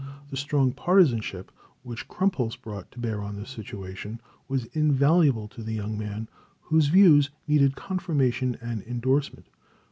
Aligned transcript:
The 0.31 0.35
strong 0.35 0.71
partisanship 0.71 1.51
which 1.83 2.07
Krumpholz 2.07 2.55
brought 2.59 2.89
to 2.91 2.97
bear 2.97 3.21
on 3.21 3.35
the 3.35 3.45
situation, 3.45 4.19
was 4.47 4.65
invaluable 4.73 5.47
to 5.49 5.61
the 5.61 5.73
young 5.75 5.95
man, 5.95 6.27
whose 6.59 6.87
views 6.87 7.29
needed 7.47 7.75
confirmation 7.75 8.57
and 8.63 8.81
indorsement. 8.81 9.45